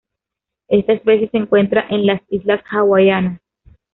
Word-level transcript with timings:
Esta 0.67 0.93
especie 0.93 1.29
se 1.29 1.37
encuentra 1.37 1.85
en 1.91 2.07
las 2.07 2.21
islas 2.29 2.63
hawaianas. 2.71 3.39